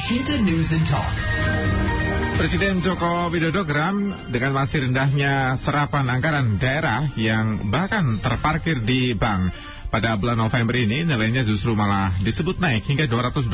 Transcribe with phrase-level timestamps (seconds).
[0.00, 1.12] Shinta News and Talk.
[2.40, 9.52] Presiden Joko Widodo geram dengan masih rendahnya serapan anggaran daerah yang bahkan terparkir di bank.
[9.92, 13.50] Pada bulan November ini nilainya justru malah disebut naik hingga 226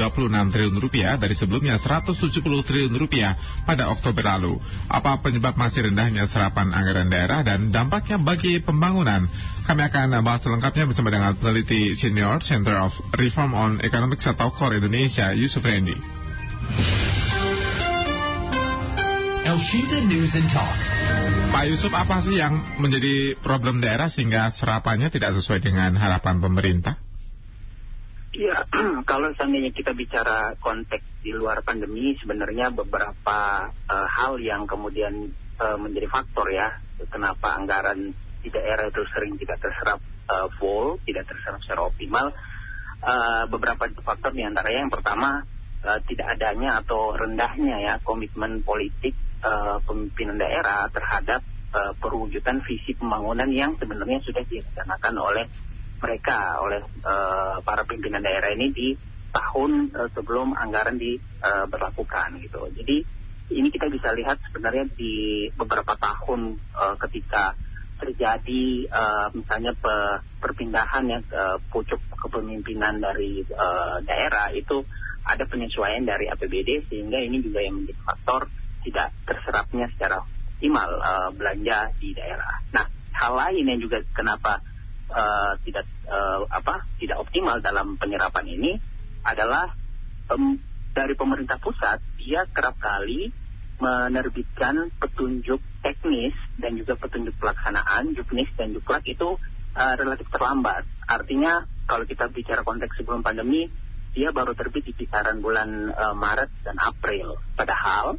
[0.55, 3.35] triliun rupiah dari sebelumnya 170 triliun rupiah
[3.67, 4.61] pada Oktober lalu.
[4.87, 9.27] Apa penyebab masih rendahnya serapan anggaran daerah dan dampaknya bagi pembangunan?
[9.67, 14.79] Kami akan bahas selengkapnya bersama dengan peneliti senior Center of Reform on Economics atau KOR
[14.79, 16.16] Indonesia, Yusuf Rendi.
[19.47, 20.77] El Shinta News and Talk.
[21.55, 27.01] Pak Yusuf, apa sih yang menjadi problem daerah sehingga serapannya tidak sesuai dengan harapan pemerintah?
[28.37, 28.69] Ya,
[29.11, 35.81] kalau seandainya kita bicara konteks di luar pandemi, sebenarnya beberapa uh, hal yang kemudian uh,
[35.81, 36.77] menjadi faktor ya,
[37.09, 38.13] kenapa anggaran
[38.45, 42.35] di daerah itu sering tidak terserap uh, full, tidak terserap secara optimal.
[43.01, 45.45] Uh, beberapa faktor di antaranya yang pertama
[45.85, 51.43] uh, tidak adanya atau rendahnya ya komitmen politik uh, pemimpinan daerah terhadap
[51.75, 55.47] uh, perwujudan visi pembangunan yang sebenarnya sudah direncanakan oleh
[55.97, 58.89] mereka oleh uh, para pimpinan daerah ini di
[59.33, 62.61] tahun uh, sebelum anggaran diberlakukan uh, gitu.
[62.73, 62.97] Jadi
[63.47, 67.55] ini kita bisa lihat sebenarnya di beberapa tahun uh, ketika
[67.97, 71.43] terjadi uh, misalnya pe, perpindahan ya ke
[71.73, 74.85] pucuk kepemimpinan dari uh, daerah itu
[75.27, 78.47] ada penyesuaian dari APBD sehingga ini juga yang menjadi faktor
[78.87, 82.63] tidak terserapnya secara optimal uh, belanja di daerah.
[82.71, 84.63] Nah, hal lain yang juga kenapa
[85.11, 88.79] uh, tidak uh, apa tidak optimal dalam penyerapan ini
[89.27, 89.75] adalah
[90.31, 90.57] um,
[90.95, 93.35] dari pemerintah pusat dia kerap kali
[93.77, 99.37] menerbitkan petunjuk teknis dan juga petunjuk pelaksanaan juknis dan juklak itu
[99.77, 100.89] uh, relatif terlambat.
[101.05, 103.69] Artinya kalau kita bicara konteks sebelum pandemi
[104.17, 107.37] dia baru terbit di kisaran bulan uh, Maret dan April.
[107.53, 108.17] Padahal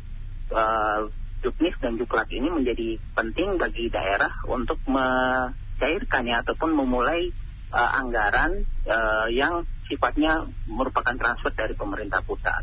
[0.54, 1.02] uh,
[1.42, 7.34] juknis dan juklat ini menjadi penting bagi daerah untuk mencairkan ya ataupun memulai
[7.74, 12.62] uh, anggaran uh, yang sifatnya merupakan transfer dari pemerintah pusat.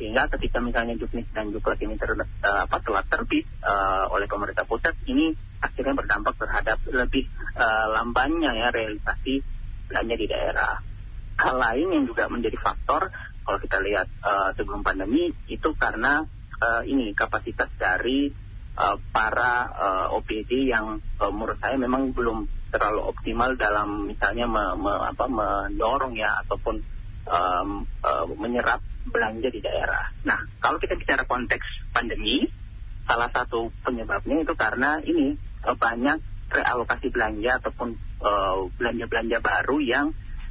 [0.00, 4.64] Sehingga ketika misalnya juknis dan juklat ini ter, uh, apa, telah terbit uh, oleh pemerintah
[4.64, 7.28] pusat, ini akhirnya berdampak terhadap lebih
[7.60, 9.44] uh, lambannya ya realisasi
[9.92, 10.89] belanja di daerah.
[11.40, 13.08] Hal lain yang juga menjadi faktor
[13.48, 16.20] kalau kita lihat uh, sebelum pandemi itu karena
[16.60, 18.28] uh, ini kapasitas dari
[18.76, 24.64] uh, para uh, OPD yang uh, menurut saya memang belum terlalu optimal dalam misalnya me,
[24.78, 26.78] me, apa, mendorong ya ataupun
[27.26, 28.78] um, uh, menyerap
[29.10, 30.12] belanja di daerah.
[30.22, 32.46] Nah, kalau kita bicara konteks pandemi,
[33.08, 35.34] salah satu penyebabnya itu karena ini
[35.66, 37.94] uh, banyak realokasi belanja ataupun
[38.78, 40.06] belanja-belanja uh, baru yang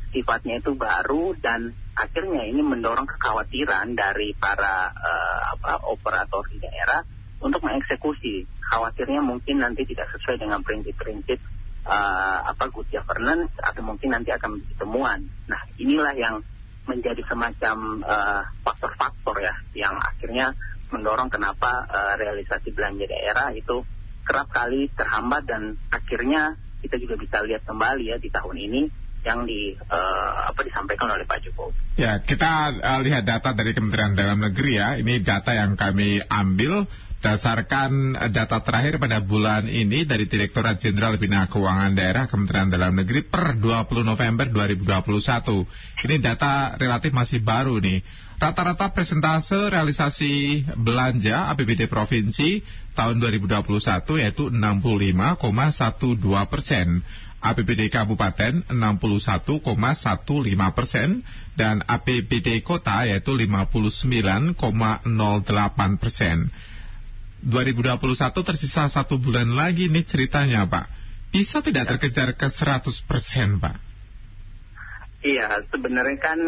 [0.09, 7.01] sifatnya itu baru dan akhirnya ini mendorong kekhawatiran dari para uh, apa, operator di daerah
[7.39, 8.45] untuk mengeksekusi.
[8.69, 11.39] Khawatirnya mungkin nanti tidak sesuai dengan prinsip-prinsip
[11.85, 15.19] uh, apa good governance atau mungkin nanti akan menjadi temuan.
[15.49, 16.35] Nah inilah yang
[16.89, 18.01] menjadi semacam
[18.65, 20.57] faktor-faktor uh, ya yang akhirnya
[20.89, 23.85] mendorong kenapa uh, realisasi belanja daerah itu
[24.25, 28.81] kerap kali terhambat dan akhirnya kita juga bisa lihat kembali ya di tahun ini
[29.27, 31.75] yang di uh, apa disampaikan oleh Pak Jokowi.
[31.99, 34.95] Ya, kita uh, lihat data dari Kementerian Dalam Negeri ya.
[34.95, 36.87] Ini data yang kami ambil
[37.19, 43.27] dasarkan data terakhir pada bulan ini dari Direktorat Jenderal Bina Keuangan Daerah Kementerian Dalam Negeri
[43.27, 46.07] per 20 November 2021.
[46.07, 47.99] Ini data relatif masih baru nih.
[48.39, 52.63] Rata-rata presentase realisasi belanja APBD Provinsi
[52.95, 53.67] tahun 2021
[54.23, 55.43] yaitu 65,12
[56.47, 57.03] persen.
[57.39, 59.63] APBD Kabupaten 61,15
[60.75, 61.23] persen
[61.55, 64.59] dan APBD Kota yaitu 59,08
[65.99, 66.51] persen.
[67.39, 67.95] 2021
[68.43, 70.85] tersisa satu bulan lagi nih ceritanya Pak.
[71.31, 73.79] Bisa tidak terkejar ke 100 persen Pak?
[75.23, 76.39] Iya, sebenarnya kan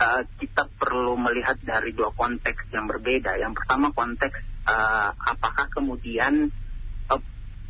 [0.00, 3.36] uh, kita perlu melihat dari dua konteks yang berbeda.
[3.36, 4.36] Yang pertama konteks
[4.68, 6.52] uh, apakah kemudian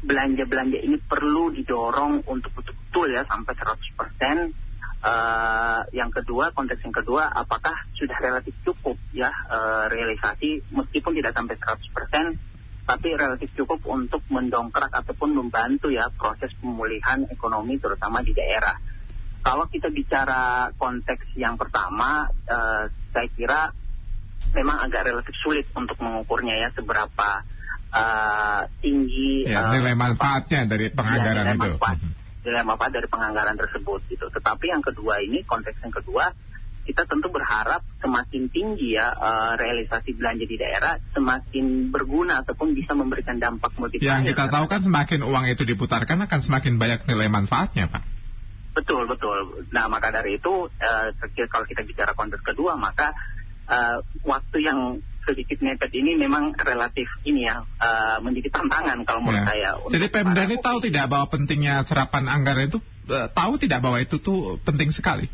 [0.02, 4.66] belanja-belanja ini perlu didorong untuk betul-betul ya sampai 100%.
[4.98, 11.38] Uh, yang kedua, konteks yang kedua, apakah sudah relatif cukup ya uh, realisasi meskipun tidak
[11.38, 12.34] sampai 100%,
[12.82, 18.74] tapi relatif cukup untuk mendongkrak ataupun membantu ya proses pemulihan ekonomi terutama di daerah.
[19.38, 23.70] Kalau kita bicara konteks yang pertama, uh, saya kira
[24.50, 27.46] memang agak relatif sulit untuk mengukurnya ya seberapa
[27.92, 31.76] uh, tinggi ya, uh, nilai manfaatnya dari penganggaran ya, nilai itu.
[31.76, 31.98] Manfaat,
[32.44, 34.26] nilai manfaat dari penganggaran tersebut gitu.
[34.32, 36.32] Tetapi yang kedua ini konteks yang kedua
[36.88, 42.96] kita tentu berharap semakin tinggi ya uh, realisasi belanja di daerah, semakin berguna ataupun bisa
[42.96, 44.08] memberikan dampak multiplier.
[44.08, 48.02] Yang kita tahu kan semakin uang itu diputarkan akan semakin banyak nilai manfaatnya, Pak.
[48.72, 49.68] Betul, betul.
[49.68, 51.06] Nah, maka dari itu, uh,
[51.52, 53.12] kalau kita bicara konteks kedua, maka
[53.68, 59.44] uh, waktu yang sedikit mepet ini memang relatif ini ya uh, menjadi tantangan kalau menurut
[59.44, 59.48] ya.
[59.52, 59.70] saya.
[59.92, 62.80] Jadi Pemda ini tahu tidak bahwa pentingnya serapan anggaran itu
[63.12, 65.28] uh, tahu tidak bahwa itu tuh penting sekali.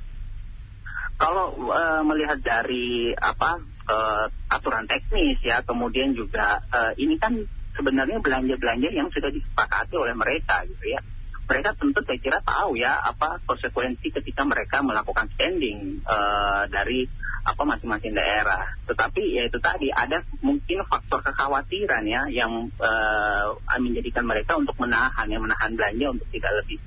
[1.14, 7.38] Kalau uh, melihat dari apa uh, aturan teknis ya, kemudian juga uh, ini kan
[7.78, 11.02] sebenarnya belanja-belanja yang sudah disepakati oleh mereka gitu ya
[11.44, 17.04] mereka tentu saya kira tahu ya apa konsekuensi ketika mereka melakukan spending uh, dari
[17.44, 18.64] apa masing-masing daerah.
[18.88, 25.28] Tetapi ya itu tadi ada mungkin faktor kekhawatiran ya yang uh, menjadikan mereka untuk menahan
[25.28, 26.80] ya menahan belanja untuk tidak lebih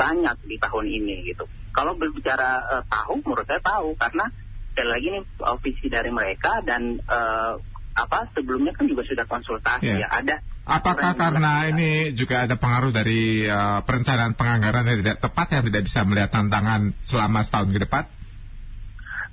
[0.00, 1.44] banyak di tahun ini gitu.
[1.76, 4.32] Kalau berbicara uh, tahu menurut saya tahu karena
[4.72, 5.20] sekali lagi ini
[5.60, 7.60] visi dari mereka dan uh,
[7.98, 10.06] apa sebelumnya kan juga sudah konsultasi yeah.
[10.06, 10.34] ya ada
[10.68, 15.82] Apakah karena ini juga ada pengaruh dari uh, perencanaan penganggaran yang tidak tepat yang tidak
[15.88, 18.04] bisa melihat tantangan selama setahun ke depan?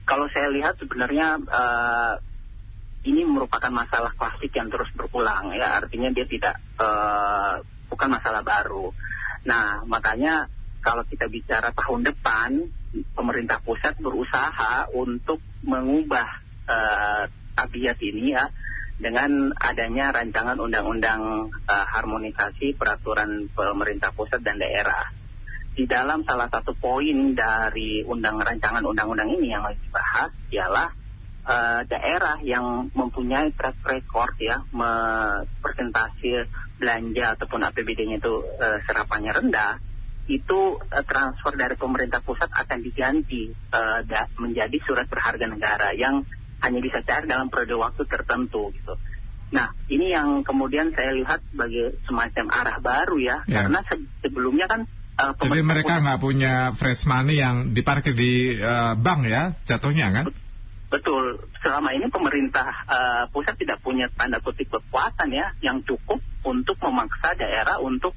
[0.07, 2.15] Kalau saya lihat sebenarnya uh,
[3.03, 7.59] ini merupakan masalah klasik yang terus berulang ya artinya dia tidak uh,
[7.91, 8.95] bukan masalah baru.
[9.43, 10.47] Nah makanya
[10.79, 12.63] kalau kita bicara tahun depan
[13.11, 16.31] pemerintah pusat berusaha untuk mengubah
[16.63, 17.27] uh,
[17.59, 18.47] tabiat ini ya
[18.95, 25.11] dengan adanya rancangan undang-undang uh, harmonisasi peraturan pemerintah pusat dan daerah.
[25.75, 30.87] Di dalam salah satu poin dari undang rancangan undang-undang ini yang lagi dibahas ialah
[31.43, 34.63] uh, daerah yang mempunyai track record ya
[35.59, 36.47] persentase
[36.79, 39.79] belanja ataupun APBD-nya itu uh, serapannya rendah
[40.25, 44.01] itu uh, transfer dari pemerintah pusat akan diganti uh,
[44.41, 46.25] menjadi surat berharga negara yang
[46.63, 48.93] hanya bisa cair dalam periode waktu tertentu gitu.
[49.53, 53.63] Nah, ini yang kemudian saya lihat sebagai semacam arah baru ya, ya.
[53.63, 54.89] karena se sebelumnya kan
[55.21, 60.25] uh, jadi mereka nggak punya fresh money yang diparkir di uh, bank ya, jatuhnya kan?
[60.89, 61.45] Betul.
[61.59, 67.33] Selama ini pemerintah uh, pusat tidak punya tanda kutip kekuatan ya yang cukup untuk memaksa
[67.35, 68.13] daerah untuk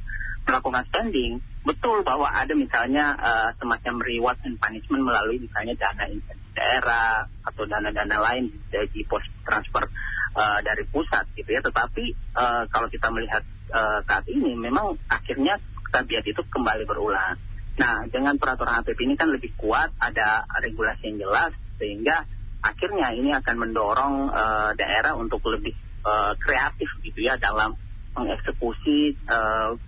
[0.48, 1.40] melakukan spending.
[1.68, 6.08] Betul bahwa ada misalnya uh, semacam reward and punishment melalui misalnya dana
[6.56, 9.84] daerah atau dana-dana lain dari pos transfer
[10.32, 11.60] uh, dari pusat gitu ya.
[11.60, 15.60] Tetapi uh, kalau kita melihat uh, saat ini memang akhirnya
[15.92, 17.36] tabiat itu kembali berulang.
[17.76, 22.24] Nah dengan peraturan APP ini kan lebih kuat, ada regulasi yang jelas sehingga
[22.64, 27.76] akhirnya ini akan mendorong uh, daerah untuk lebih uh, kreatif gitu ya dalam
[28.18, 29.14] mengeksekusi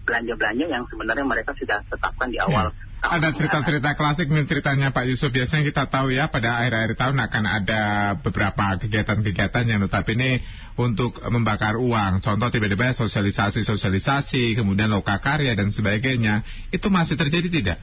[0.07, 2.71] belanja-belanja uh, yang sebenarnya mereka sudah tetapkan di awal.
[2.71, 2.89] Ya.
[3.01, 5.33] Ada cerita-cerita klasik nih ceritanya Pak Yusuf.
[5.33, 7.83] Biasanya kita tahu ya pada akhir-akhir tahun akan ada
[8.21, 10.45] beberapa kegiatan-kegiatan yang notabene
[10.77, 12.21] untuk membakar uang.
[12.21, 16.45] Contoh tiba-tiba sosialisasi-sosialisasi, kemudian loka karya dan sebagainya.
[16.69, 17.79] Itu masih terjadi tidak?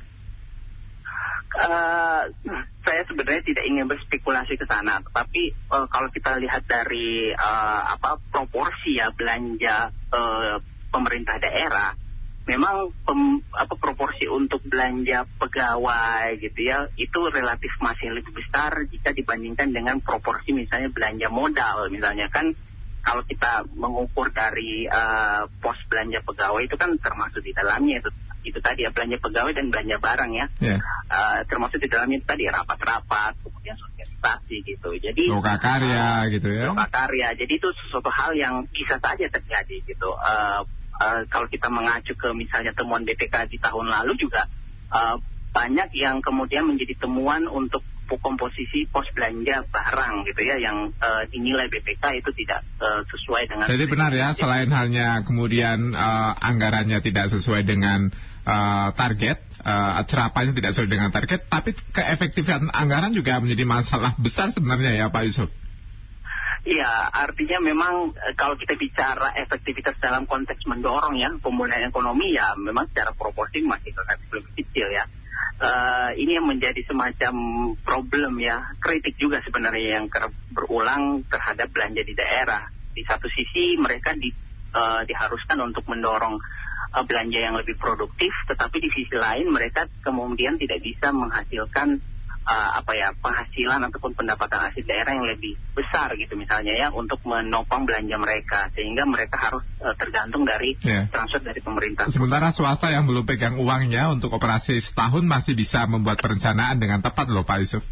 [1.58, 2.30] Uh,
[2.88, 8.16] saya sebenarnya tidak ingin berspekulasi ke sana, tapi uh, kalau kita lihat dari uh, apa
[8.32, 11.92] proporsi ya belanja uh, pemerintah daerah,
[12.48, 19.12] memang pem, apa proporsi untuk belanja pegawai gitu ya itu relatif masih lebih besar jika
[19.12, 21.92] dibandingkan dengan proporsi misalnya belanja modal.
[21.92, 22.56] Misalnya kan
[23.04, 28.10] kalau kita mengukur dari uh, pos belanja pegawai itu kan termasuk di dalamnya itu
[28.50, 30.46] itu tadi ya belanja pegawai dan belanja barang ya.
[30.60, 30.80] Yeah.
[30.80, 30.80] Ya.
[31.08, 34.90] uh, termasuk di dalamnya tadi rapat-rapat kemudian sosialisasi gitu.
[35.00, 36.66] Jadi loka karya uh, gitu ya.
[36.72, 37.36] Loka karya.
[37.36, 40.10] Jadi itu sesuatu hal yang bisa saja terjadi gitu.
[40.16, 40.64] Uh,
[41.00, 44.50] uh, kalau kita mengacu ke misalnya temuan BPK di tahun lalu juga
[44.92, 45.20] uh,
[45.54, 47.82] banyak yang kemudian menjadi temuan untuk
[48.16, 53.68] komposisi pos belanja barang gitu ya yang uh, dinilai BPK itu tidak uh, sesuai dengan
[53.68, 58.16] Jadi benar ya selain halnya kemudian uh, anggarannya tidak sesuai dengan
[58.48, 64.56] uh, target uh, cerapanya tidak sesuai dengan target tapi keefektifan anggaran juga menjadi masalah besar
[64.56, 65.52] sebenarnya ya Pak Yusuf.
[66.68, 72.92] Iya, artinya memang kalau kita bicara efektivitas dalam konteks mendorong ya pemulihan ekonomi ya memang
[72.92, 75.08] secara proporsi masih relatif lebih kecil ya
[75.62, 77.34] uh, ini yang menjadi semacam
[77.82, 80.06] problem ya, kritik juga sebenarnya yang
[80.54, 82.70] berulang terhadap belanja di daerah.
[82.94, 84.34] Di satu sisi mereka di,
[84.74, 86.42] uh, diharuskan untuk mendorong
[86.94, 92.00] uh, belanja yang lebih produktif, tetapi di sisi lain mereka kemudian tidak bisa menghasilkan
[92.48, 97.20] uh, apa ya penghasilan ataupun pendapatan asli daerah yang lebih besar gitu misalnya ya untuk
[97.28, 101.12] menopang belanja mereka sehingga mereka harus uh, tergantung dari yeah.
[101.12, 102.08] transfer dari pemerintah.
[102.08, 107.28] Sementara swasta yang belum pegang uangnya untuk operasi setahun masih bisa membuat perencanaan dengan tepat
[107.28, 107.84] loh Pak Yusuf.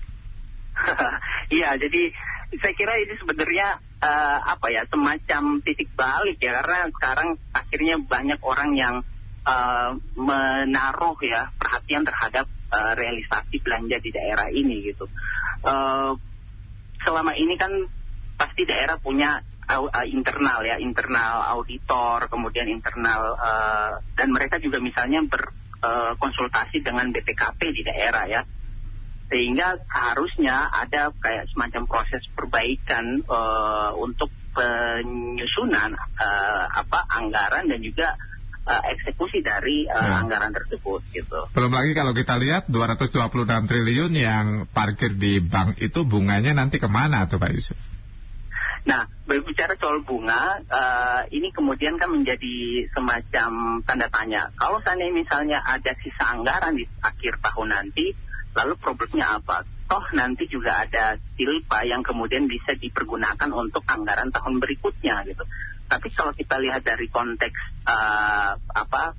[1.46, 2.10] Iya, jadi
[2.58, 7.30] saya kira ini sebenarnya uh, apa ya semacam titik balik ya karena sekarang
[7.76, 8.96] akhirnya banyak orang yang
[9.44, 15.12] uh, menaruh ya perhatian terhadap uh, realisasi belanja di daerah ini gitu.
[15.60, 16.16] Uh,
[17.04, 17.76] selama ini kan
[18.40, 19.44] pasti daerah punya
[20.08, 27.60] internal ya internal auditor kemudian internal uh, dan mereka juga misalnya berkonsultasi uh, dengan BPKP
[27.76, 28.42] di daerah ya
[29.28, 38.16] sehingga harusnya ada kayak semacam proses perbaikan uh, untuk penyusunan uh, apa anggaran dan juga
[38.64, 40.24] uh, eksekusi dari uh, ya.
[40.24, 41.40] anggaran tersebut gitu.
[41.52, 46.88] Belum lagi kalau kita lihat 226 triliun yang parkir di bank itu bunganya nanti ke
[46.88, 47.78] mana tuh Pak Yusuf?
[48.86, 54.54] Nah, berbicara soal bunga, uh, ini kemudian kan menjadi semacam tanda tanya.
[54.62, 58.14] Kalau seandainya misalnya ada sisa anggaran di akhir tahun nanti,
[58.56, 59.68] Lalu problemnya apa?
[59.86, 65.46] Toh nanti juga ada silpa yang kemudian bisa dipergunakan untuk anggaran tahun berikutnya gitu.
[65.86, 69.14] Tapi kalau kita lihat dari konteks uh, apa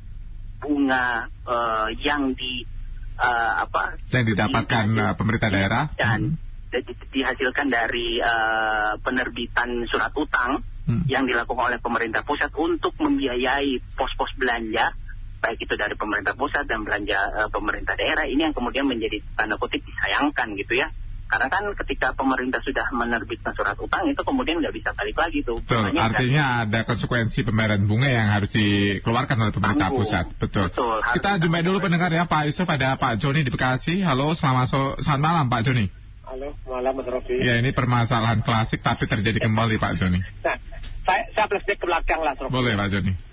[0.59, 2.67] bunga uh, yang di
[3.15, 6.83] uh, apa yang didapatkan di, pemerintah daerah dan hmm.
[7.15, 11.07] dihasilkan dari uh, penerbitan surat utang hmm.
[11.07, 14.99] yang dilakukan oleh pemerintah pusat untuk membiayai pos-pos belanja
[15.47, 19.55] baik itu dari pemerintah pusat dan belanja uh, pemerintah daerah ini yang kemudian menjadi tanda
[19.55, 20.91] kutip disayangkan gitu ya
[21.27, 25.59] karena kan ketika pemerintah sudah menerbitkan surat utang itu kemudian nggak bisa balik lagi tuh.
[25.59, 25.91] Betul.
[25.99, 30.07] Artinya kan, ada konsekuensi pembayaran bunga yang harus dikeluarkan oleh pemerintah tanggung.
[30.07, 30.31] pusat.
[30.39, 30.71] Betul.
[30.71, 34.07] Betul Kita jumpai dulu pendengar ya Pak Yusuf ada Pak Joni di Bekasi.
[34.07, 35.91] Halo, selamat so selamat malam Pak Joni.
[36.31, 37.43] Halo, malam Mas Rofi.
[37.43, 40.23] Ya ini permasalahan klasik tapi terjadi kembali Pak Joni.
[40.47, 40.55] Nah,
[41.03, 42.55] saya, saya flashback ke belakang lah Rofi.
[42.55, 43.27] Boleh Pak Joni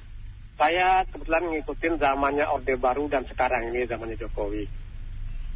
[0.54, 4.70] saya kebetulan ngikutin zamannya Orde Baru dan sekarang ini zamannya Jokowi.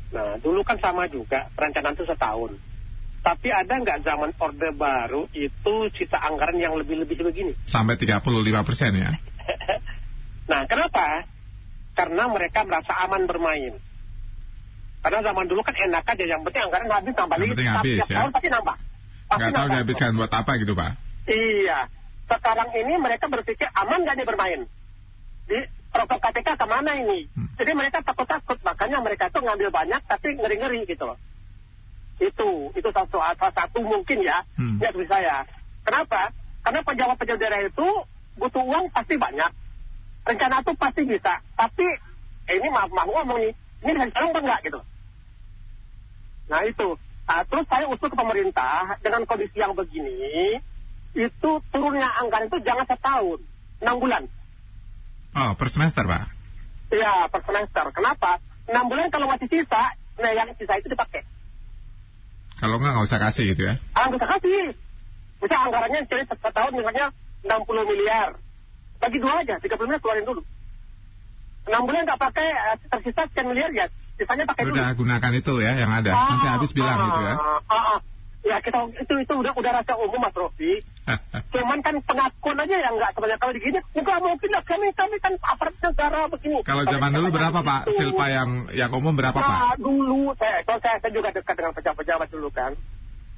[0.08, 2.58] Nah, dulu kan sama juga, perencanaan itu setahun.
[3.22, 7.54] Tapi ada nggak zaman Orde Baru itu cita anggaran yang lebih-lebih begini?
[7.68, 8.24] Sampai 35
[8.66, 9.12] persen ya?
[10.51, 11.27] nah, kenapa?
[11.94, 13.77] Karena mereka merasa aman bermain.
[15.04, 17.54] Karena zaman dulu kan enak aja, yang penting anggaran habis nambah lagi.
[17.54, 18.16] Yang habis ya?
[18.18, 18.75] tahun pasti nambah.
[19.27, 20.92] Pasti nggak tahu dihabiskan buat apa gitu Pak?
[21.27, 21.80] Iya.
[22.27, 24.62] Sekarang ini mereka berpikir aman nggak nih bermain?
[25.48, 25.60] Di
[25.96, 27.25] rokok KPK ke mana ini?
[27.34, 27.50] Hmm.
[27.58, 31.18] Jadi mereka takut-takut, makanya mereka tuh ngambil banyak tapi ngeri-ngeri gitu loh.
[32.22, 34.84] Itu, itu salah satu, salah satu mungkin ya, hmm.
[34.84, 35.36] ya dari saya.
[35.88, 36.30] Kenapa?
[36.62, 37.88] Karena pejabat-pejabat daerah itu
[38.38, 39.51] butuh uang pasti banyak.
[40.27, 41.39] Rencana itu pasti bisa.
[41.56, 41.88] Tapi,
[42.51, 43.54] eh, ini maaf, maaf ngomong nih,
[43.88, 44.80] ini sekarang apa enggak gitu.
[46.51, 46.89] Nah itu.
[47.27, 50.56] Nah, terus saya usul ke pemerintah, dengan kondisi yang begini,
[51.12, 53.44] itu turunnya anggaran itu jangan setahun,
[53.84, 54.24] enam bulan.
[55.38, 56.24] Oh, per semester, Pak?
[56.89, 57.86] Iya, per semester.
[57.94, 58.41] Kenapa?
[58.65, 61.22] 6 bulan kalau masih sisa, nah yang sisa itu dipakai.
[62.58, 63.77] Kalau nggak, nggak usah kasih gitu ya?
[63.94, 64.74] Ah, nggak usah kasih.
[65.38, 67.13] Bisa anggarannya jadi setahun misalnya
[67.46, 68.29] 60 miliar.
[68.98, 70.41] Bagi dua aja, 30 miliar keluarin dulu.
[71.70, 73.86] 6 bulan nggak pakai, eh, tersisa sekian miliar ya,
[74.17, 74.82] sisanya pakai Udah, dulu.
[74.82, 76.12] Udah, gunakan itu ya, yang ada.
[76.17, 77.36] Ah, Nanti habis bilang ah, gitu ya.
[77.38, 78.00] Ah, ah.
[78.41, 80.82] Ya kita itu itu udah udah rasa umum Mas Rofi.
[81.53, 83.79] Cuman kan pengakuan aja yang nggak sebanyak kali begini.
[83.95, 86.59] Nggak mungkin lah kami kami kan aparat negara begini.
[86.67, 87.99] Kalau zaman dulu berapa Pak itu.
[87.99, 89.79] Silpa yang yang umum berapa nah, Pak?
[89.79, 92.71] dulu saya kalau saya, saya juga dekat dengan pejabat-pejabat dulu kan.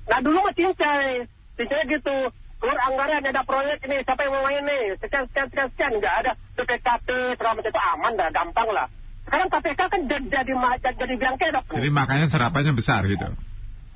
[0.09, 2.17] Nah dulu mah cincai, cincai gitu.
[2.59, 6.15] Keluar anggaran ada proyek ini siapa yang mau main nih sekian sekian sekian sekian nggak
[6.25, 7.07] ada PPKP
[7.39, 8.87] segala macam itu aman dah gampang lah.
[9.23, 10.51] Sekarang KPK kan jadi jadi,
[10.97, 11.65] jadi biang kedok.
[11.71, 13.31] Jadi makanya serapannya besar gitu.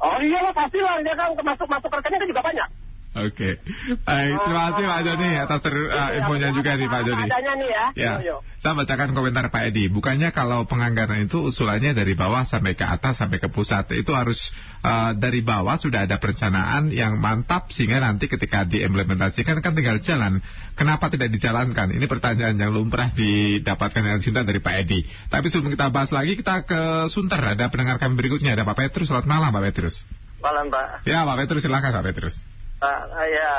[0.03, 2.69] Oh iya lah pasti lah dia kan masuk masuk rekeningnya kan juga banyak.
[3.13, 4.01] Oke, okay.
[4.09, 7.29] baik terima kasih Pak Joni atas ter, uh, infonya juga nih Pak Joni.
[7.29, 7.85] Adanya nih ya.
[7.93, 8.41] Ya, yo.
[8.57, 9.85] saya bacakan komentar Pak Edi.
[9.85, 14.49] Bukannya kalau penganggaran itu usulannya dari bawah sampai ke atas sampai ke pusat itu harus
[14.81, 20.41] uh, dari bawah sudah ada perencanaan yang mantap sehingga nanti ketika diimplementasikan kan tinggal jalan.
[20.73, 21.93] Kenapa tidak dijalankan?
[21.93, 25.05] Ini pertanyaan yang lumrah didapatkan yang cinta dari Pak Edi.
[25.29, 29.13] Tapi sebelum kita bahas lagi kita ke Sunter ada pendengar kami berikutnya ada Pak Petrus.
[29.13, 30.01] Selamat malam Pak Petrus.
[30.41, 31.05] Malam Pak.
[31.05, 32.41] Ya Pak Petrus silakan Pak Petrus.
[32.83, 32.99] Pak,
[33.31, 33.51] ya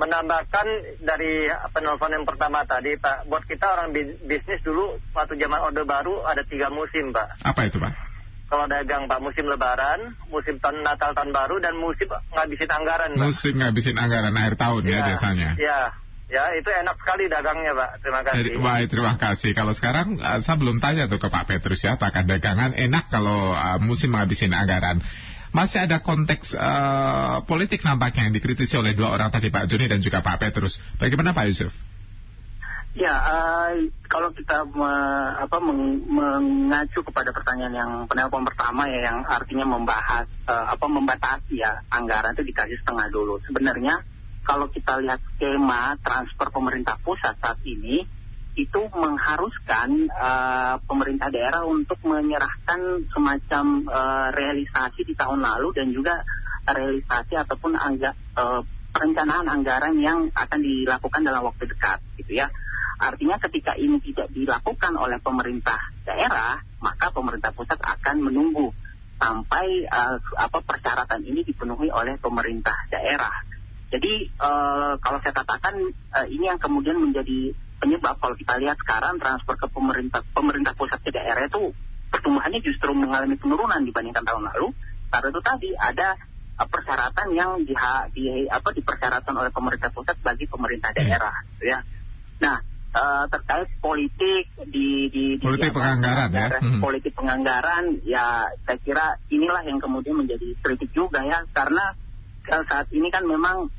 [0.00, 0.66] menambahkan
[1.04, 3.28] dari penelpon yang pertama tadi, Pak.
[3.28, 3.92] Buat kita orang
[4.24, 7.44] bisnis dulu waktu zaman Orde Baru ada tiga musim, Pak.
[7.44, 7.92] Apa itu, Pak?
[8.48, 13.26] Kalau dagang, Pak, musim Lebaran, musim tahun Natal tahun baru, dan musim ngabisin anggaran, Pak.
[13.28, 15.50] Musim ngabisin anggaran akhir tahun ya, ya biasanya.
[15.60, 15.80] Ya,
[16.30, 18.06] Ya, itu enak sekali dagangnya, Pak.
[18.06, 18.62] Terima kasih.
[18.62, 19.50] Baik, terima kasih.
[19.50, 23.50] Kalau sekarang uh, saya belum tanya tuh ke Pak Petrus ya, apakah dagangan enak kalau
[23.50, 25.02] uh, musim menghabisin anggaran
[25.50, 29.98] masih ada konteks uh, politik nampaknya yang dikritisi oleh dua orang tadi Pak Joni dan
[29.98, 30.78] juga Pak Petrus.
[30.98, 31.72] Bagaimana Pak Yusuf?
[32.90, 33.70] Ya, uh,
[34.10, 34.90] kalau kita me,
[35.38, 41.62] apa, meng, mengacu kepada pertanyaan yang penelpon pertama ya, yang artinya membahas uh, apa membatasi
[41.62, 43.38] ya anggaran itu dikasih setengah dulu.
[43.46, 44.02] Sebenarnya
[44.42, 48.02] kalau kita lihat skema transfer pemerintah pusat saat ini
[48.58, 56.26] itu mengharuskan uh, pemerintah daerah untuk menyerahkan semacam uh, realisasi di tahun lalu dan juga
[56.66, 62.50] realisasi ataupun angga, uh, perencanaan anggaran yang akan dilakukan dalam waktu dekat gitu ya.
[63.00, 68.74] Artinya ketika ini tidak dilakukan oleh pemerintah daerah, maka pemerintah pusat akan menunggu
[69.16, 73.32] sampai uh, apa persyaratan ini dipenuhi oleh pemerintah daerah.
[73.90, 75.80] Jadi uh, kalau saya katakan
[76.12, 81.00] uh, ini yang kemudian menjadi penyebab kalau kita lihat sekarang transfer ke pemerintah pemerintah pusat
[81.00, 81.72] ke daerah itu
[82.12, 84.68] pertumbuhannya justru mengalami penurunan dibandingkan tahun lalu.
[85.10, 86.08] Karena itu tadi ada
[86.60, 87.74] uh, persyaratan yang di,
[88.14, 91.82] di apa dipersyaratkan oleh pemerintah pusat bagi pemerintah daerah, ya.
[92.38, 92.62] Nah,
[92.94, 96.80] uh, terkait politik di di, di politik penganggaran ya hmm.
[96.82, 101.94] politik penganggaran ya saya kira inilah yang kemudian menjadi kritik juga ya karena
[102.50, 103.70] uh, saat ini kan memang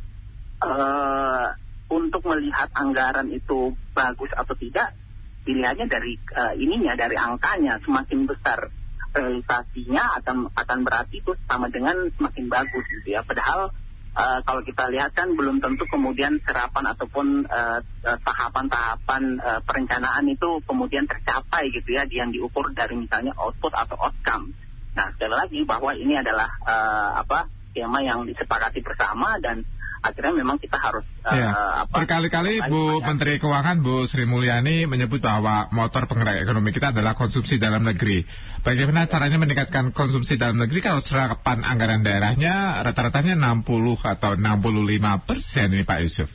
[0.64, 1.46] uh,
[1.92, 4.96] untuk melihat anggaran itu bagus atau tidak
[5.44, 8.72] dilihatnya dari uh, ininya dari angkanya semakin besar
[9.12, 13.76] realisasinya akan akan berarti itu sama dengan semakin bagus gitu ya padahal
[14.16, 17.80] uh, kalau kita lihat kan belum tentu kemudian serapan ataupun uh,
[18.24, 24.56] tahapan-tahapan uh, perencanaan itu kemudian tercapai gitu ya yang diukur dari misalnya output atau outcome.
[24.96, 29.64] Nah sekali lagi bahwa ini adalah uh, apa skema yang disepakati bersama dan
[30.02, 31.50] akhirnya memang kita harus uh, ya.
[31.86, 33.06] apa berkali-kali Bu ya.
[33.06, 38.26] Menteri Keuangan Bu Sri Mulyani menyebut bahwa motor penggerak ekonomi kita adalah konsumsi dalam negeri.
[38.66, 45.68] Bagaimana caranya meningkatkan konsumsi dalam negeri kalau serapan anggaran daerahnya rata-ratanya 60 atau 65 persen
[45.74, 46.30] ini Pak Yusuf?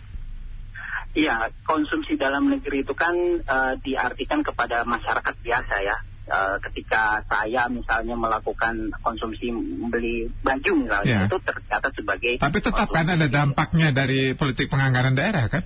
[1.17, 5.97] Iya, konsumsi dalam negeri itu kan uh, diartikan kepada masyarakat biasa ya
[6.31, 11.29] uh, ketika saya misalnya melakukan konsumsi membeli baju misalnya yeah.
[11.29, 15.63] itu tercatat sebagai tapi tetap kan ada dampaknya dari politik penganggaran daerah kan?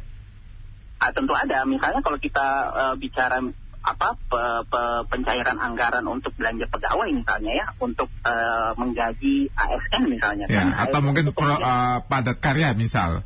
[1.01, 1.65] Uh, tentu ada.
[1.65, 2.47] Misalnya kalau kita
[2.77, 3.41] uh, bicara
[3.81, 10.45] apa pe, pe, pencairan anggaran untuk belanja pegawai misalnya ya untuk uh, menggaji ASN misalnya
[10.53, 10.85] ya, kan.
[10.85, 13.25] atau ASN mungkin pro, uh, padat karya misal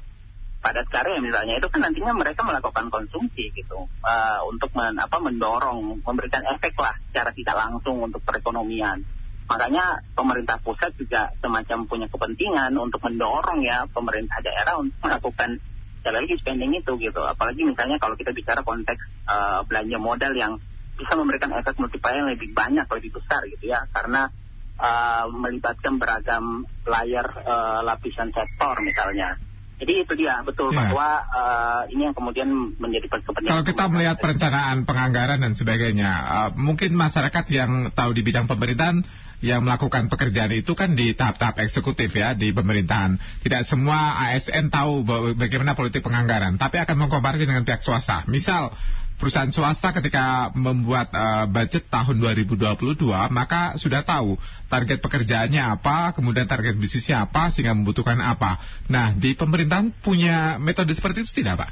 [0.64, 3.84] padat karya misalnya itu kan nantinya mereka melakukan konsumsi gitu.
[4.00, 9.04] Uh, untuk men, apa, mendorong memberikan efek lah secara tidak langsung untuk perekonomian.
[9.44, 15.60] Makanya pemerintah pusat juga semacam punya kepentingan untuk mendorong ya pemerintah daerah untuk melakukan
[16.00, 17.20] sekali lagi spending itu gitu.
[17.20, 20.56] Apalagi misalnya kalau kita bicara konteks uh, belanja modal yang
[20.96, 23.84] bisa memberikan efek multiplier yang lebih banyak lebih besar gitu ya.
[23.92, 24.32] Karena
[24.80, 29.36] uh, melibatkan beragam layar uh, lapisan sektor misalnya
[29.74, 30.86] jadi itu dia betul ya.
[30.86, 33.50] bahwa uh, ini yang kemudian menjadi kepentingan.
[33.50, 39.02] Kalau kita melihat perencanaan penganggaran dan sebagainya, uh, mungkin masyarakat yang tahu di bidang pemerintahan
[39.44, 43.20] yang melakukan pekerjaan itu kan di tahap-tahap eksekutif ya di pemerintahan.
[43.44, 45.04] Tidak semua ASN tahu
[45.36, 48.24] bagaimana politik penganggaran, tapi akan mengkomparasi dengan pihak swasta.
[48.24, 48.72] Misal
[49.14, 52.98] perusahaan swasta ketika membuat uh, budget tahun 2022
[53.30, 54.34] maka sudah tahu
[54.66, 58.58] target pekerjaannya apa, kemudian target bisnisnya apa sehingga membutuhkan apa.
[58.90, 61.70] Nah, di pemerintahan punya metode seperti itu tidak, Pak?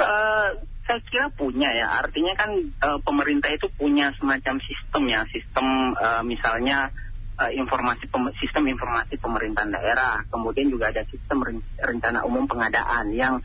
[0.00, 0.48] Uh,
[0.84, 2.02] saya kira punya ya.
[2.04, 2.50] Artinya kan
[2.84, 5.66] uh, pemerintah itu punya semacam sistem ya, sistem
[5.96, 6.92] uh, misalnya
[7.40, 8.04] informasi
[8.36, 11.40] sistem informasi pemerintahan daerah, kemudian juga ada sistem
[11.80, 13.40] rencana umum pengadaan yang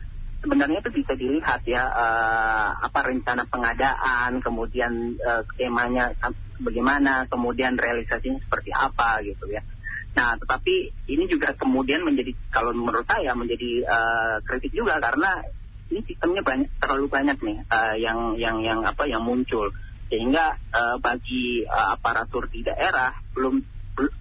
[0.46, 6.14] sebenarnya itu bisa dilihat ya uh, apa rencana pengadaan, kemudian uh, skemanya
[6.62, 9.66] bagaimana, kemudian realisasinya seperti apa gitu ya.
[10.14, 15.42] Nah, tetapi ini juga kemudian menjadi kalau menurut saya menjadi uh, kritik juga karena
[15.90, 19.74] ini sistemnya banyak terlalu banyak nih uh, yang yang yang apa yang muncul
[20.06, 23.58] sehingga uh, bagi uh, aparatur di daerah belum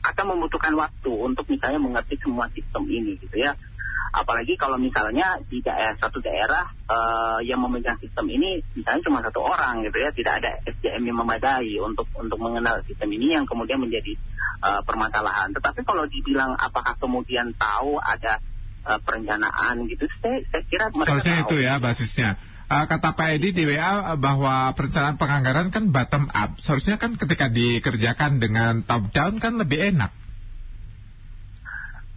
[0.02, 3.54] akan membutuhkan waktu untuk misalnya mengerti semua sistem ini gitu ya
[4.16, 9.44] apalagi kalau misalnya di daerah satu daerah uh, yang memegang sistem ini misalnya cuma satu
[9.44, 13.84] orang gitu ya tidak ada SDM yang memadai untuk untuk mengenal sistem ini yang kemudian
[13.84, 14.16] menjadi
[14.64, 18.40] uh, permasalahan tetapi kalau dibilang apakah kemudian tahu ada
[18.88, 21.44] uh, perencanaan gitu saya, saya kira mereka tahu.
[21.52, 26.58] itu ya basisnya Uh, kata Pak Edi di WA bahwa perencanaan penganggaran kan bottom up.
[26.58, 30.10] Seharusnya kan ketika dikerjakan dengan top down kan lebih enak.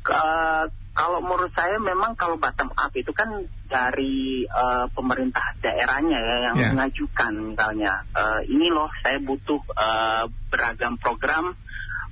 [0.08, 6.36] Uh, kalau menurut saya memang kalau bottom up itu kan dari uh, pemerintah daerahnya ya
[6.50, 6.70] yang yeah.
[6.74, 11.54] mengajukan misalnya uh, ini loh saya butuh uh, beragam program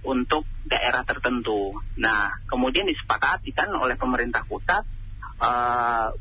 [0.07, 1.75] untuk daerah tertentu.
[1.99, 4.87] Nah kemudian disepakati kan oleh pemerintah pusat
[5.42, 6.14] uh,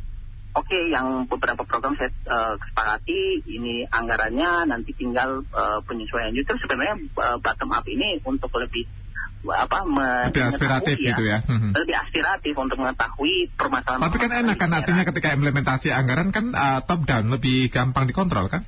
[0.57, 6.97] oke yang beberapa program saya uh, kesepakati ini anggarannya nanti tinggal uh, penyesuaian justru sebenarnya
[7.13, 9.04] uh, bottom up ini untuk lebih
[9.51, 9.85] apa
[10.31, 11.71] lebih aspiratif ya, gitu ya hmm.
[11.77, 16.79] lebih aspiratif untuk mengetahui permasalahan tapi kan enak kan artinya ketika implementasi anggaran kan uh,
[16.81, 18.65] top down lebih gampang dikontrol kan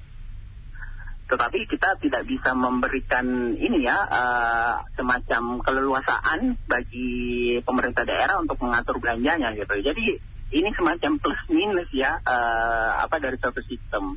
[1.27, 8.95] tetapi kita tidak bisa memberikan ini ya uh, semacam keleluasaan bagi pemerintah daerah untuk mengatur
[9.03, 9.75] belanjanya gitu.
[9.83, 10.23] Jadi
[10.55, 14.15] ini semacam plus minus ya uh, apa dari satu sistem.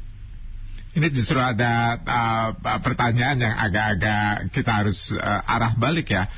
[0.91, 2.51] Ini justru ada uh,
[2.83, 6.31] pertanyaan yang agak-agak kita harus uh, arah balik ya.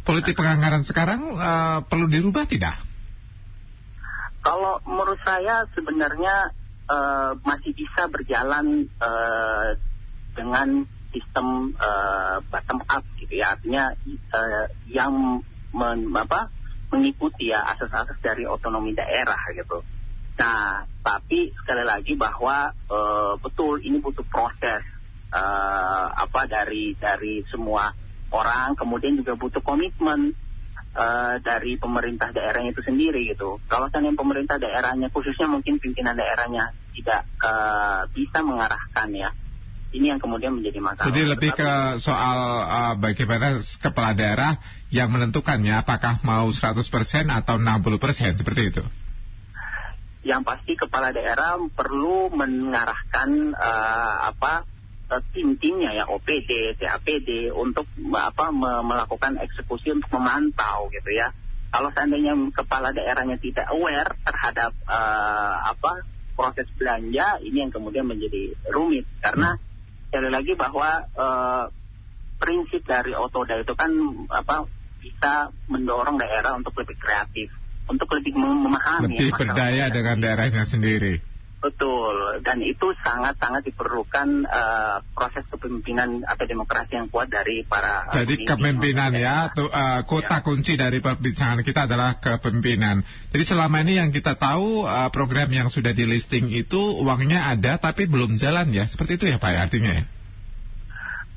[0.00, 2.76] Politik penganggaran sekarang uh, perlu dirubah tidak?
[4.40, 6.56] Kalau menurut saya sebenarnya
[6.88, 9.76] uh, masih bisa berjalan uh,
[10.32, 13.92] dengan sistem uh, bottom up gitu ya artinya
[14.32, 16.48] uh, yang men, apa,
[16.90, 19.84] mengikuti ya asas-asas dari otonomi daerah gitu.
[20.40, 24.80] Nah, tapi sekali lagi bahwa uh, betul ini butuh proses
[25.30, 27.92] uh, apa dari dari semua
[28.30, 30.34] orang, kemudian juga butuh komitmen
[30.94, 33.62] uh, dari pemerintah daerahnya itu sendiri gitu.
[33.70, 39.30] Kalau yang pemerintah daerahnya khususnya mungkin pimpinan daerahnya tidak uh, bisa mengarahkan ya
[39.90, 41.10] ini yang kemudian menjadi masalah.
[41.10, 44.54] Jadi lebih ke soal uh, bagaimana kepala daerah
[44.94, 46.78] yang menentukannya apakah mau 100%
[47.26, 48.82] atau 60% seperti itu.
[50.20, 54.68] Yang pasti kepala daerah perlu mengarahkan uh, apa
[55.34, 58.54] tim-timnya ya OPD, TAPD untuk apa
[58.86, 61.34] melakukan eksekusi untuk memantau gitu ya.
[61.70, 68.54] Kalau seandainya kepala daerahnya tidak aware terhadap uh, apa proses belanja ini yang kemudian menjadi
[68.70, 69.58] rumit karena
[70.10, 71.64] sekali lagi bahwa uh,
[72.42, 73.90] prinsip dari Otoda itu kan
[74.32, 74.66] apa
[74.98, 77.48] bisa mendorong daerah untuk lebih kreatif,
[77.86, 79.16] untuk lebih memahami.
[79.16, 81.29] Lebih berdaya dengan daerahnya sendiri.
[81.60, 88.08] Betul, dan itu sangat-sangat diperlukan uh, proses kepemimpinan atau demokrasi yang kuat dari para.
[88.16, 90.44] Jadi kepemimpinan ya, tuh, uh, kota ya.
[90.44, 93.04] kunci dari perbincangan kita adalah kepemimpinan.
[93.28, 97.76] Jadi selama ini yang kita tahu uh, program yang sudah di listing itu uangnya ada
[97.76, 100.04] tapi belum jalan ya, seperti itu ya Pak ya, artinya ya?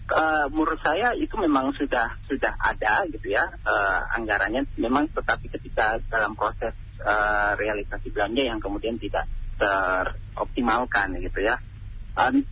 [0.07, 5.99] Uh, menurut saya itu memang sudah sudah ada gitu ya uh, anggarannya, memang tetapi ketika
[6.07, 6.71] dalam proses
[7.03, 9.27] uh, realisasi belanja yang kemudian tidak
[9.63, 11.55] teroptimalkan gitu ya.
[12.19, 12.43] Um,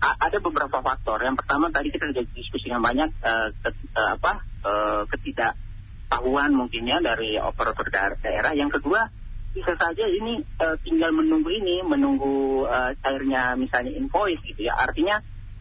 [0.00, 1.20] ada beberapa faktor.
[1.20, 4.32] Yang pertama tadi kita sudah diskusikan banyak uh, ke, uh, apa
[4.64, 8.56] uh, ketidaktahuan mungkinnya dari operator daerah.
[8.56, 9.12] Yang kedua
[9.52, 14.78] bisa saja ini uh, tinggal menunggu ini, menunggu uh, cairnya misalnya invoice gitu ya.
[14.78, 15.20] Artinya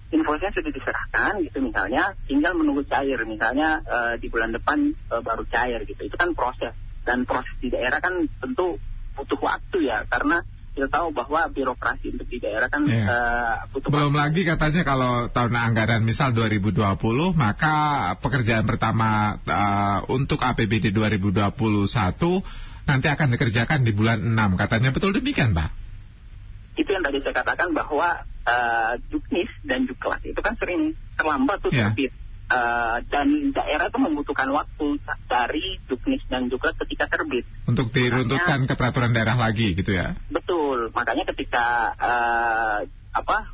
[0.10, 5.44] invoice-nya sudah diserahkan gitu misalnya, tinggal menunggu cair misalnya uh, di bulan depan uh, baru
[5.52, 6.00] cair gitu.
[6.08, 6.72] Itu kan proses
[7.04, 8.80] dan proses di daerah kan tentu
[9.20, 10.48] butuh waktu ya karena
[10.80, 13.04] kita tahu bahwa birokrasi untuk di daerah kan yeah.
[13.04, 14.24] uh, butuh belum waktu.
[14.24, 16.80] lagi katanya kalau tahun anggaran misal 2020
[17.36, 17.76] maka
[18.24, 21.60] pekerjaan pertama uh, untuk APBD 2021
[22.88, 25.70] nanti akan dikerjakan di bulan 6 katanya betul demikian Pak
[26.80, 31.76] itu yang tadi saya katakan bahwa uh, Juknis dan Juklas itu kan sering terlambat tuh
[31.76, 31.92] yeah.
[31.92, 32.16] terbit
[32.50, 34.98] Uh, dan daerah itu membutuhkan waktu
[35.30, 37.46] dari juknis dan juga ketika terbit.
[37.70, 40.18] Untuk diruntuhkan ke peraturan daerah lagi gitu ya?
[40.34, 42.80] Betul, makanya ketika uh,
[43.14, 43.54] apa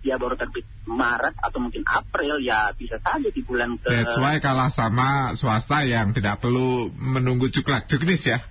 [0.00, 3.88] dia baru terbit Maret atau mungkin April ya bisa saja di bulan ke...
[3.88, 8.44] That's why kalah sama swasta yang tidak perlu menunggu cuklak juknis ya?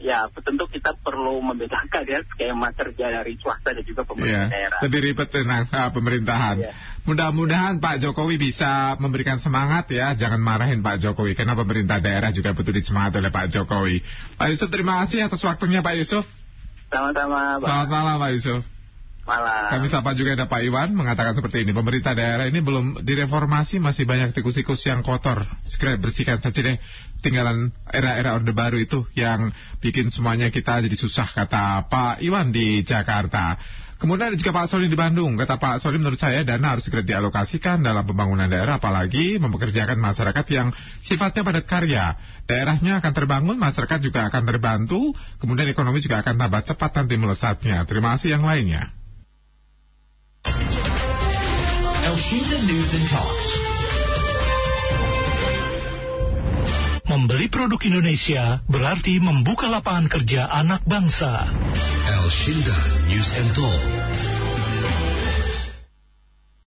[0.00, 4.48] Ya tentu kita perlu membedakan ya skema kerja dari swasta dan juga pemerintah yeah.
[4.48, 4.80] daerah.
[4.80, 6.56] Lebih ribet tentang uh, pemerintahan.
[6.56, 6.74] Yeah.
[7.04, 12.56] Mudah-mudahan Pak Jokowi bisa memberikan semangat ya, jangan marahin Pak Jokowi karena pemerintah daerah juga
[12.56, 14.00] butuh disemangat oleh Pak Jokowi.
[14.40, 16.24] Pak Yusuf terima kasih atas waktunya Pak Yusuf.
[16.90, 17.60] Sama-sama.
[17.60, 18.79] Selamat malam Pak Yusuf.
[19.28, 19.68] Malam.
[19.68, 21.76] Kami sapa juga ada Pak Iwan mengatakan seperti ini.
[21.76, 25.44] Pemerintah daerah ini belum direformasi, masih banyak tikus-tikus yang kotor.
[25.68, 26.76] Segera bersihkan saja deh
[27.20, 29.52] tinggalan era-era Orde Baru itu yang
[29.84, 33.60] bikin semuanya kita jadi susah, kata Pak Iwan di Jakarta.
[34.00, 35.36] Kemudian ada juga Pak Soli di Bandung.
[35.36, 40.46] Kata Pak Soli menurut saya dana harus segera dialokasikan dalam pembangunan daerah apalagi mempekerjakan masyarakat
[40.48, 40.72] yang
[41.04, 42.16] sifatnya padat karya.
[42.48, 47.84] Daerahnya akan terbangun, masyarakat juga akan terbantu, kemudian ekonomi juga akan tambah cepat nanti melesatnya.
[47.84, 48.99] Terima kasih yang lainnya.
[52.70, 53.36] News and Talk.
[57.10, 61.50] Membeli produk Indonesia berarti membuka lapangan kerja anak bangsa.
[62.06, 62.78] Elshinda
[63.10, 63.82] News and Talk.